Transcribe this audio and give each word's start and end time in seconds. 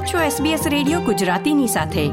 આપ 0.00 0.06
છો 0.06 0.44
SBS 0.44 0.68
radio 0.68 1.00
ગુજરાતીની 1.00 1.66
સાથે. 1.66 2.08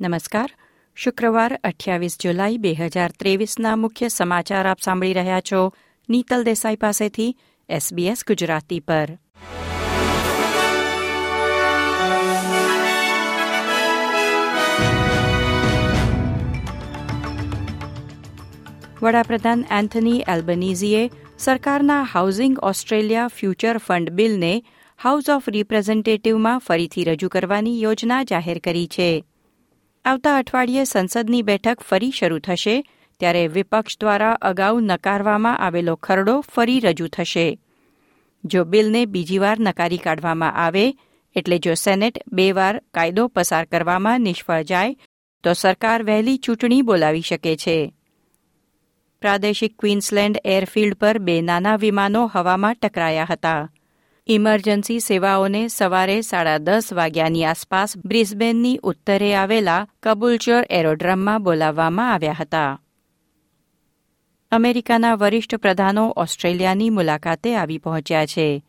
નમસ્કાર. 0.00 0.54
શુક્રવાર 0.94 1.60
અઠ્યાવીસ 1.64 2.18
જુલાઈ 2.20 2.58
બે 2.58 2.72
હજાર 2.72 3.10
ત્રેવીસના 3.18 3.76
મુખ્ય 3.76 4.08
સમાચાર 4.08 4.68
આપ 4.68 4.80
સાંભળી 4.80 5.12
રહ્યા 5.12 5.40
છો 5.40 5.72
નીતલ 6.10 6.44
દેસાઈ 6.44 6.76
પાસેથી 6.76 7.36
SBS 7.70 8.16
ગુજરાતી 8.28 8.80
પર. 8.80 9.08
વડાપ્રધાન 19.02 19.64
એન્થની 19.70 20.24
એલ્બનીઝીએ 20.28 21.10
સરકારના 21.38 22.02
હાઉસિંગ 22.02 22.58
ઓસ્ટ્રેલિયા 22.58 23.28
ફ્યુચર 23.28 23.78
ફંડ 23.78 24.10
બિલને 24.10 24.64
હાઉસ 25.04 25.28
ઓફ 25.28 25.48
રિપ્રેઝેન્ટેટિવમાં 25.48 26.58
ફરીથી 26.58 27.04
રજૂ 27.04 27.28
કરવાની 27.28 27.82
યોજના 27.82 28.22
જાહેર 28.22 28.58
કરી 28.58 28.86
છે. 28.86 29.24
આવતા 30.04 30.36
અઠવાડિયે 30.36 30.84
સંસદની 30.84 31.42
બેઠક 31.42 31.80
ફરી 31.80 32.10
શરૂ 32.10 32.38
થશે, 32.38 32.84
ત્યારે 33.20 33.48
વિપક્ષ 33.48 33.98
દ્વારા 34.00 34.32
અગાઉ 34.32 34.80
નકારવામાં 34.80 35.58
આવેલો 35.58 35.96
ખરડો 35.96 36.40
ફરી 36.40 36.80
રજૂ 36.80 37.08
થશે. 37.08 37.58
જો 38.44 38.64
બિલને 38.64 39.06
બીજી 39.06 39.38
વાર 39.38 39.60
નકારી 39.60 39.96
કાઢવામાં 39.96 40.52
આવે, 40.52 40.94
એટલે 41.36 41.58
જો 41.58 41.74
સેનેટ 41.74 42.18
બે 42.32 42.52
વાર 42.52 42.82
કાયદો 42.94 43.26
પસાર 43.26 43.64
કરવામાં 43.64 44.20
નિષ્ફળ 44.20 44.62
જાય, 44.62 44.96
તો 45.44 45.52
સરકાર 45.52 46.02
વહેલી 46.02 46.36
ચૂંટણી 46.36 46.82
બોલાવી 46.82 47.20
શકે 47.20 47.56
છે. 47.56 47.94
પ્રાદેશિક 49.20 49.78
ક્વીન્સલેન્ડ 49.78 50.38
એરફિલ્ડ 50.44 50.94
પર 50.94 51.18
બે 51.18 51.42
નાના 51.42 51.76
વિમાનો 51.76 52.26
હવામાં 52.26 52.74
ટકરાયા 52.74 53.24
હતા. 53.30 53.70
ઇમરજન્સી 54.26 55.00
સેવાઓને 55.00 55.68
સવારે 55.68 56.20
સાડા 56.20 56.58
દસ 56.58 56.92
વાગ્યાની 56.92 57.44
આસપાસ 57.44 57.96
બ્રિસ્બેનની 57.96 58.80
ઉત્તરે 58.82 59.34
આવેલા 59.34 59.86
કબુલચર 60.02 60.66
એરોડ્રમમાં 60.70 61.42
બોલાવવામાં 61.42 62.12
આવ્યા 62.12 62.36
હતા. 62.40 62.82
અમેરિકાના 64.50 65.14
વરિષ્ઠ 65.14 65.54
પ્રધાનો 65.54 66.12
ઓસ્ટ્રેલિયાની 66.16 66.90
મુલાકાતે 66.90 67.56
આવી 67.56 67.78
પહોંચ્યા 67.78 68.26
છે. 68.26 68.64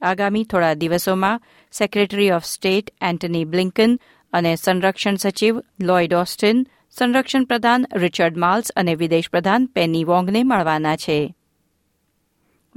આગામી 0.00 0.44
થોડા 0.44 0.74
દિવસોમાં 0.74 1.42
secretary 1.72 2.30
of 2.30 2.44
state 2.44 2.90
Antony 3.00 3.44
Blinken 3.44 4.00
અને 4.32 4.56
સંરક્ષણ 4.56 5.16
સચિવ 5.16 5.62
લોઇડ 5.80 6.14
ઓસ્ટિન, 6.14 6.66
સંરક્ષણ 6.90 7.44
પ્રધાન 7.44 7.86
રિચર્ડ 7.94 8.36
માલ્સ 8.36 8.70
અને 8.70 8.94
વિદેશ 8.94 9.30
પ્રધાન 9.30 9.66
પેની 9.66 10.04
વોંગને 10.04 10.42
મળવાના 10.42 10.96
છે. 10.96 11.34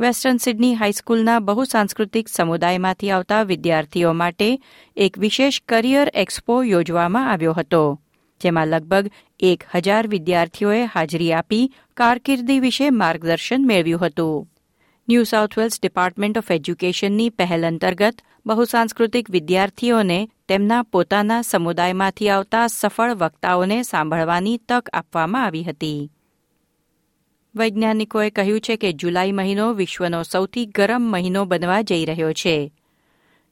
વેસ્ટર્ન 0.01 0.39
સિડની 0.39 0.75
હાઈસ્કૂલના 0.75 1.39
બહુસાંસ્કૃતિક 1.39 2.29
સમુદાયમાંથી 2.29 3.09
આવતા 3.11 3.41
વિદ્યાર્થીઓ 3.43 4.13
માટે 4.13 4.45
એક 4.97 5.17
વિશેષ 5.19 5.59
કરિયર 5.69 6.09
એક્સપો 6.13 6.55
યોજવામાં 6.63 7.27
આવ્યો 7.31 7.53
હતો, 7.53 7.81
જેમાં 8.41 8.71
લગભગ 8.71 9.11
એક 9.39 9.65
હજાર 9.75 10.07
વિદ્યાર્થીઓએ 10.07 10.79
હાજરી 10.85 11.27
આપી 11.31 11.65
કારકિર્દી 11.97 12.59
વિશે 12.59 12.87
માર્ગદર્શન 12.91 13.67
મેળવ્યું 13.67 14.01
હતું. 14.01 14.47
New 15.07 15.27
South 15.33 15.57
Wales 15.57 15.77
department 15.79 16.39
of 16.41 16.49
એજ્યુકેશનની 16.51 17.29
પહેલ 17.31 17.67
અંતર્ગત 17.69 18.25
બહુસાંસ્કૃતિક 18.45 19.29
વિદ્યાર્થીઓને 19.29 20.19
તેમના 20.47 20.81
પોતાના 20.91 21.41
સમુદાયમાંથી 21.41 22.29
આવતા 22.29 22.65
સફળ 22.69 23.13
વક્તાઓને 23.15 23.79
સાંભળવાની 23.83 24.57
તક 24.69 24.89
આપવામાં 24.93 25.45
આવી 25.45 25.63
હતી. 25.63 26.01
વૈજ્ઞાનિકોએ 27.55 28.29
કહ્યું 28.29 28.59
છે 28.59 28.75
કે 28.75 28.93
જુલાઈ 28.93 29.31
મહિનો 29.31 29.73
વિશ્વનો 29.73 30.23
સૌથી 30.23 30.65
ગરમ 30.65 31.01
મહિનો 31.01 31.45
બનવા 31.45 31.81
જઈ 31.81 32.05
રહ્યો 32.05 32.33
છે. 32.33 32.71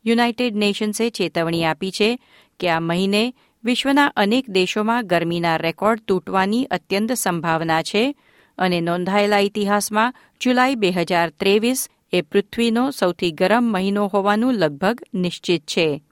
યુનાઇટેડ 0.05 0.55
નેશન્સે 0.55 1.09
ચેતવણી 1.09 1.65
આપી 1.65 1.91
છે 1.91 2.19
કે 2.59 2.69
આ 2.69 2.79
મહિને 2.79 3.33
વિશ્વના 3.63 4.11
અનેક 4.15 4.49
દેશોમાં 4.49 5.07
ગરમીના 5.07 5.57
રેકોર્ડ 5.57 5.99
તૂટવાની 6.07 6.65
અત્યંત 6.65 7.13
સંભાવના 7.13 7.81
છે 7.81 8.15
અને 8.57 8.81
નોંધાયેલા 8.81 9.39
ઇતિહાસમાં 9.39 10.13
જુલાઈ 10.41 10.75
બે 10.75 10.91
હજાર 10.91 11.29
ત્રેવીસ 11.29 11.89
એ 12.13 12.21
પૃથ્વીનો 12.21 12.91
સૌથી 12.91 13.31
ગરમ 13.31 13.63
મહિનો 13.63 14.07
હોવાનું 14.07 14.53
લગભગ 14.53 15.01
નિશ્ચિત 15.13 15.61
છે. 15.65 16.03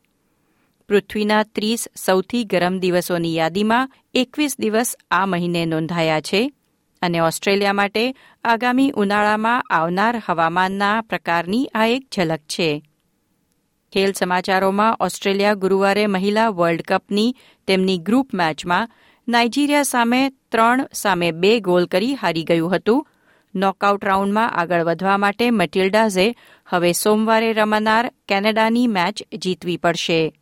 પૃથ્વીના 0.88 1.44
ત્રીસ 1.44 1.90
સૌથી 1.96 2.44
ગરમ 2.44 2.80
દિવસોની 2.80 3.36
યાદીમાં 3.36 3.92
એકવીસ 4.14 4.60
દિવસ 4.60 4.96
આ 5.12 5.26
મહિને 5.26 5.66
નોંધાયા 5.66 6.22
છે. 6.22 6.52
અને 7.02 7.20
ઓસ્ટ્રેલિયા 7.20 7.74
માટે 7.74 8.16
આગામી 8.44 8.92
ઉનાળામાં 8.92 9.62
આવનાર 9.62 10.22
હવામાનના 10.26 11.02
પ્રકારની 11.02 11.66
આ 11.76 11.86
એક 11.86 12.08
ઝલક 12.16 12.40
છે. 12.40 12.84
ખેલ 13.94 14.12
સમાચારોમાં 14.12 14.98
ઓસ્ટ્રેલિયા 15.00 15.54
ગુરુવારે 15.54 16.08
મહિલા 16.08 16.50
વર્લ્ડ 16.50 16.82
કપની 16.82 17.36
તેમની 17.68 17.98
ગ્રુપ 17.98 18.34
મેચમાં 18.34 18.90
નાઇજીરિયા 19.28 19.84
સામે 19.84 20.30
ત્રણ 20.30 20.88
સામે 20.94 21.32
બે 21.32 21.60
ગોલ 21.60 21.86
કરી 21.86 22.16
હારી 22.16 22.44
ગયું 22.44 22.76
હતું. 22.76 23.08
નોકઆઉટ 23.56 24.06
રાઉન્ડમાં 24.06 24.52
આગળ 24.52 24.84
વધવા 24.84 25.18
માટે 25.18 25.52
મટિલ્ડાઝે 25.52 26.36
હવે 26.66 26.94
સોમવારે 26.94 27.54
રમાનાર 27.54 28.12
કેનેડાની 28.28 28.88
મેચ 28.88 29.36
જીતવી 29.36 29.78
પડશે. 29.78 30.34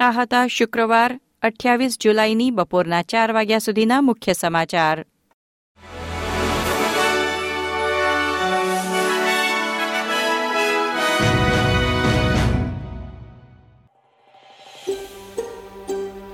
આ 0.00 0.10
હતા 0.10 0.46
શુક્રવાર, 0.46 1.20
અઠ્યાવીસ 1.42 1.98
જુલાઈની 2.00 2.50
બપોરના 2.50 3.02
ચાર 3.02 3.32
વાગ્યા 3.32 3.58
સુધીના 3.58 4.00
મુખ્ય 4.00 4.32
સમાચાર. 4.32 5.06